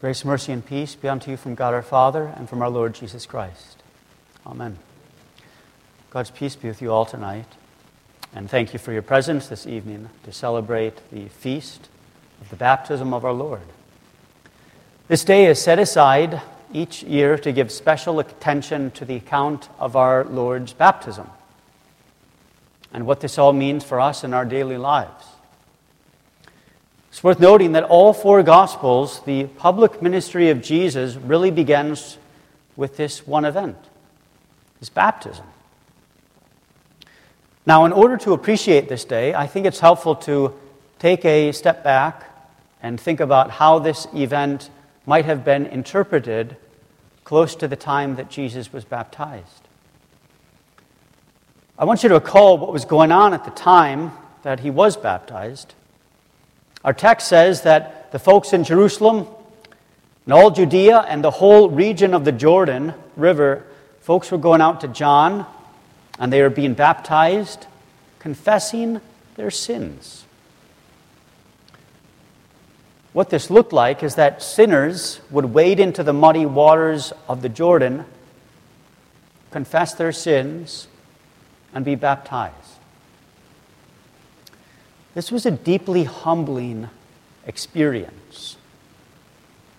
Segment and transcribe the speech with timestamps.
[0.00, 2.94] Grace, mercy, and peace be unto you from God our Father and from our Lord
[2.94, 3.82] Jesus Christ.
[4.46, 4.78] Amen.
[6.08, 7.44] God's peace be with you all tonight.
[8.34, 11.90] And thank you for your presence this evening to celebrate the feast
[12.40, 13.60] of the baptism of our Lord.
[15.08, 16.40] This day is set aside
[16.72, 21.28] each year to give special attention to the account of our Lord's baptism
[22.90, 25.26] and what this all means for us in our daily lives.
[27.10, 32.18] It's worth noting that all four Gospels, the public ministry of Jesus really begins
[32.76, 33.76] with this one event
[34.78, 35.44] his baptism.
[37.66, 40.54] Now, in order to appreciate this day, I think it's helpful to
[40.98, 42.24] take a step back
[42.82, 44.70] and think about how this event
[45.04, 46.56] might have been interpreted
[47.24, 49.68] close to the time that Jesus was baptized.
[51.78, 54.96] I want you to recall what was going on at the time that he was
[54.96, 55.74] baptized.
[56.84, 59.26] Our text says that the folks in Jerusalem
[60.24, 63.64] and all Judea and the whole region of the Jordan River,
[64.00, 65.46] folks were going out to John
[66.18, 67.66] and they were being baptized,
[68.18, 69.00] confessing
[69.36, 70.24] their sins.
[73.12, 77.48] What this looked like is that sinners would wade into the muddy waters of the
[77.48, 78.04] Jordan,
[79.50, 80.86] confess their sins,
[81.74, 82.79] and be baptized.
[85.14, 86.88] This was a deeply humbling
[87.46, 88.56] experience.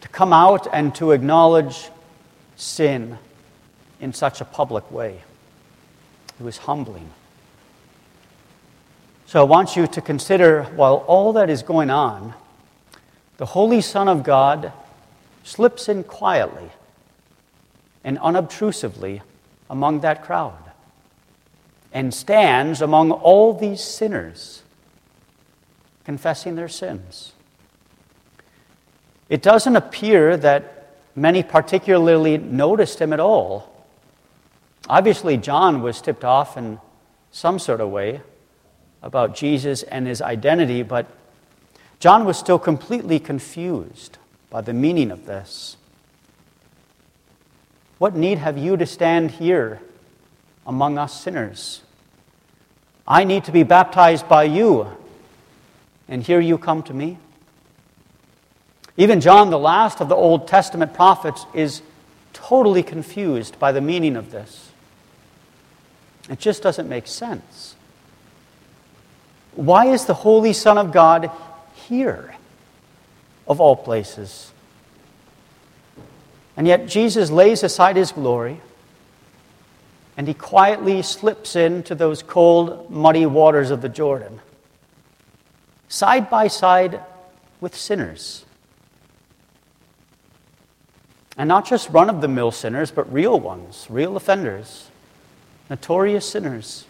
[0.00, 1.90] To come out and to acknowledge
[2.56, 3.18] sin
[4.00, 5.22] in such a public way.
[6.40, 7.10] It was humbling.
[9.26, 12.34] So I want you to consider while all that is going on,
[13.36, 14.72] the Holy Son of God
[15.44, 16.70] slips in quietly
[18.04, 19.22] and unobtrusively
[19.70, 20.58] among that crowd
[21.92, 24.61] and stands among all these sinners
[26.04, 27.32] confessing their sins.
[29.28, 33.86] It doesn't appear that many particularly noticed him at all.
[34.88, 36.78] Obviously, John was tipped off in
[37.30, 38.20] some sort of way
[39.02, 41.06] about Jesus and his identity, but
[41.98, 44.18] John was still completely confused
[44.50, 45.76] by the meaning of this.
[47.98, 49.80] What need have you to stand here
[50.66, 51.82] among us sinners?
[53.06, 54.88] I need to be baptized by you,
[56.12, 57.16] and here you come to me?
[58.98, 61.80] Even John, the last of the Old Testament prophets, is
[62.34, 64.72] totally confused by the meaning of this.
[66.28, 67.76] It just doesn't make sense.
[69.54, 71.30] Why is the Holy Son of God
[71.72, 72.34] here,
[73.48, 74.52] of all places?
[76.58, 78.60] And yet Jesus lays aside his glory
[80.18, 84.40] and he quietly slips into those cold, muddy waters of the Jordan
[85.92, 86.98] side by side
[87.60, 88.46] with sinners.
[91.36, 94.88] And not just run of the mill sinners, but real ones, real offenders,
[95.68, 96.86] notorious sinners.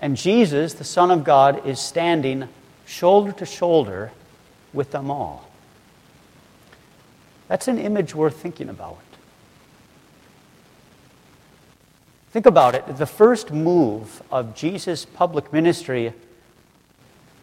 [0.00, 2.48] And Jesus, the Son of God, is standing
[2.86, 4.12] shoulder to shoulder
[4.72, 5.46] with them all.
[7.48, 8.98] That's an image worth thinking about.
[12.30, 12.96] Think about it.
[12.96, 16.14] The first move of Jesus' public ministry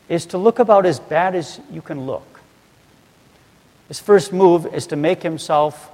[0.09, 2.41] is to look about as bad as you can look.
[3.87, 5.89] His first move is to make himself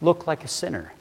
[0.00, 0.92] look like a sinner.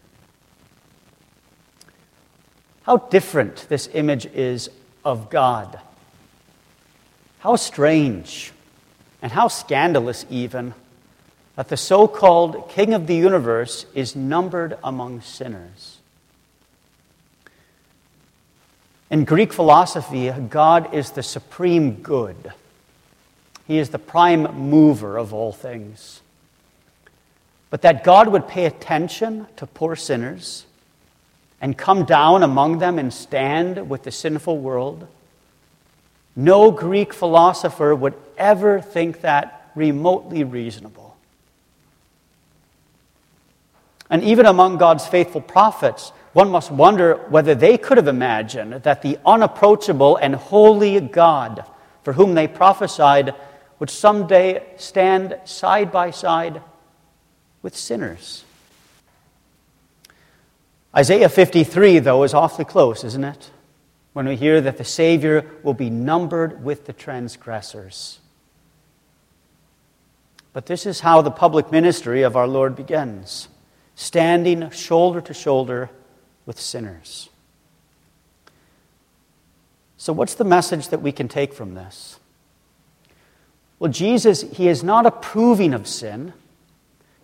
[2.84, 4.69] How different this image is
[5.06, 5.79] of God.
[7.40, 8.51] How strange
[9.22, 10.74] and how scandalous, even,
[11.56, 16.00] that the so called King of the universe is numbered among sinners.
[19.13, 22.51] In Greek philosophy, God is the supreme good.
[23.68, 26.22] He is the prime mover of all things.
[27.69, 30.66] But that God would pay attention to poor sinners
[31.62, 35.07] and come down among them and stand with the sinful world,
[36.35, 41.15] no Greek philosopher would ever think that remotely reasonable.
[44.10, 49.01] And even among God's faithful prophets, one must wonder whether they could have imagined that
[49.01, 51.65] the unapproachable and holy God
[52.03, 53.33] for whom they prophesied
[53.80, 56.62] would someday stand side by side
[57.62, 58.44] with sinners.
[60.95, 63.50] Isaiah 53, though, is awfully close, isn't it?
[64.13, 68.19] When we hear that the Savior will be numbered with the transgressors.
[70.51, 73.47] But this is how the public ministry of our Lord begins
[73.95, 75.89] standing shoulder to shoulder
[76.45, 77.30] with sinners.
[79.98, 82.19] So, what's the message that we can take from this?
[83.80, 86.34] Well, Jesus, he is not approving of sin,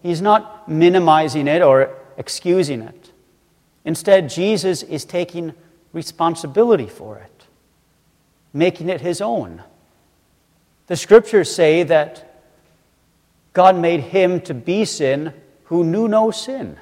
[0.02, 3.12] He's not minimizing it or excusing it.
[3.84, 5.54] Instead, Jesus is taking
[5.94, 7.46] responsibility for it,
[8.54, 9.64] making it his own.
[10.88, 12.42] The scriptures say that
[13.54, 15.34] God made him to be sin
[15.66, 16.78] who knew no sin,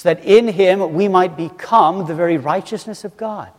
[0.00, 3.52] so that in him we might become the very righteousness of God.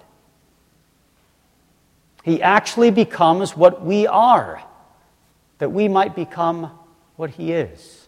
[2.24, 4.64] He actually becomes what we are,
[5.60, 6.72] that we might become
[7.16, 8.08] what he is.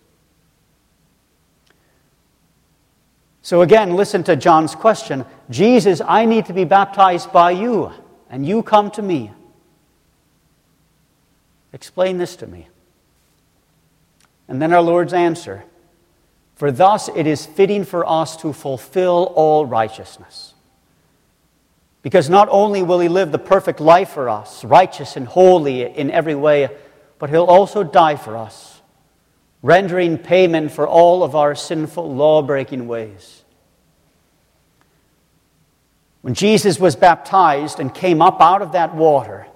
[3.44, 7.94] So again, listen to John's question Jesus, I need to be baptized by you,
[8.31, 9.31] and you come to me.
[11.71, 12.68] Explain this to me.
[14.47, 15.65] And then our Lord's answer
[16.63, 20.54] For thus it is fitting for us to fulfill all righteousness.
[22.01, 26.10] Because not only will he live the perfect life for us, righteous and holy in
[26.10, 26.69] every way,
[27.19, 28.81] but he'll also die for us,
[29.62, 33.44] rendering payment for all of our sinful, law breaking ways.
[36.21, 39.48] When Jesus was baptized and came up out of that water,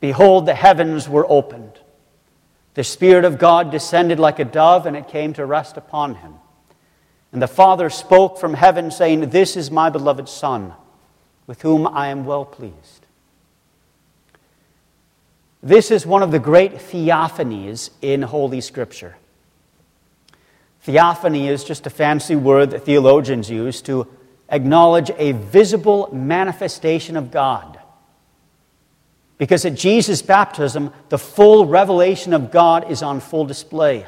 [0.00, 1.80] behold, the heavens were opened.
[2.76, 6.34] The Spirit of God descended like a dove, and it came to rest upon him.
[7.32, 10.74] And the Father spoke from heaven, saying, This is my beloved Son
[11.46, 13.06] with whom I am well pleased.
[15.62, 19.16] This is one of the great theophanies in Holy Scripture.
[20.82, 24.06] Theophany is just a fancy word that theologians use to
[24.50, 27.75] acknowledge a visible manifestation of God.
[29.38, 34.06] Because at Jesus' baptism, the full revelation of God is on full display.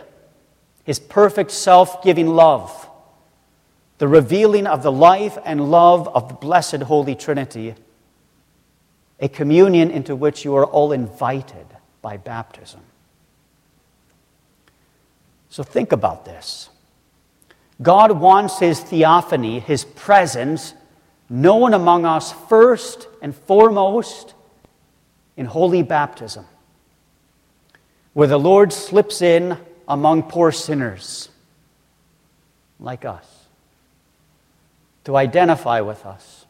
[0.84, 2.86] His perfect self giving love
[3.98, 7.75] the revealing of the life and love of the blessed Holy Trinity,
[9.19, 11.66] a communion into which you are all invited
[12.00, 12.81] by baptism.
[15.50, 16.70] So think about this.
[17.82, 20.74] God wants His theophany, His presence,
[21.28, 24.34] known among us first and foremost
[25.38, 26.44] in holy baptism,
[28.12, 29.56] where the Lord slips in
[29.87, 31.29] among poor sinners
[32.81, 33.46] like us
[35.05, 36.44] to identify with us.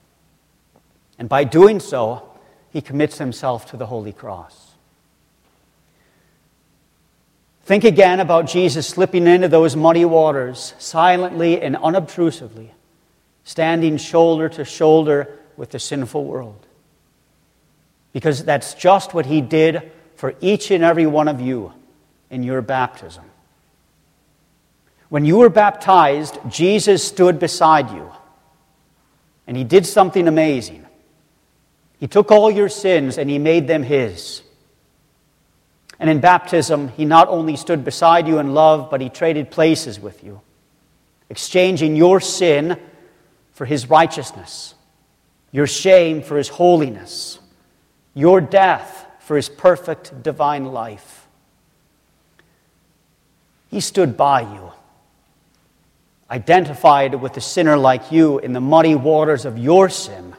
[1.19, 2.31] And by doing so,
[2.73, 4.73] he commits himself to the Holy Cross.
[7.65, 12.71] Think again about Jesus slipping into those muddy waters silently and unobtrusively,
[13.45, 16.65] standing shoulder to shoulder with the sinful world.
[18.13, 21.73] Because that's just what he did for each and every one of you
[22.31, 23.25] in your baptism.
[25.09, 28.11] When you were baptized, Jesus stood beside you
[29.47, 30.85] and he did something amazing.
[31.99, 34.43] He took all your sins and he made them his.
[35.99, 39.99] And in baptism, he not only stood beside you in love, but he traded places
[39.99, 40.41] with you,
[41.29, 42.79] exchanging your sin
[43.53, 44.75] for his righteousness,
[45.51, 47.41] your shame for his holiness,
[48.19, 51.29] your death for his perfect divine life.
[53.71, 54.73] He stood by you
[56.31, 60.35] identified with a sinner like you in the muddy waters of your sin,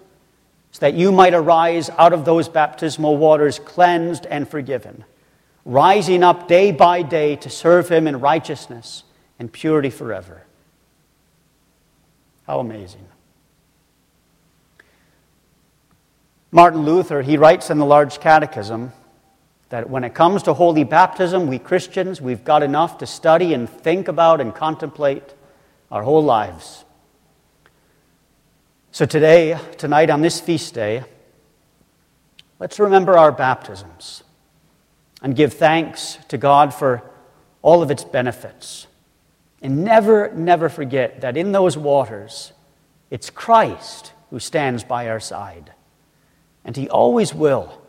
[0.72, 5.04] so that you might arise out of those baptismal waters cleansed and forgiven,
[5.66, 9.04] rising up day by day to serve Him in righteousness
[9.40, 10.44] and purity forever.
[12.45, 13.07] How amazing.
[16.51, 18.91] Martin Luther, he writes in the Large Catechism
[19.69, 23.69] that when it comes to holy baptism, we Christians, we've got enough to study and
[23.69, 25.35] think about and contemplate
[25.91, 26.83] our whole lives.
[28.91, 31.03] So today, tonight on this feast day,
[32.57, 34.23] let's remember our baptisms
[35.21, 37.03] and give thanks to God for
[37.61, 38.87] all of its benefits.
[39.61, 42.53] And never, never forget that in those waters,
[43.11, 45.73] it's Christ who stands by our side.
[46.69, 47.81] And He always will,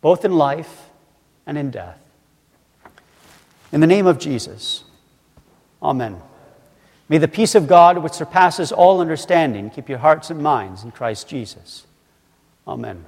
[0.00, 0.88] both in life
[1.44, 2.00] and in death.
[3.70, 4.84] In the name of Jesus,
[5.82, 6.18] Amen.
[7.10, 10.90] May the peace of God, which surpasses all understanding, keep your hearts and minds in
[10.90, 11.86] Christ Jesus.
[12.66, 13.04] Amen.